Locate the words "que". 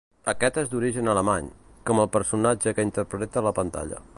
2.79-2.87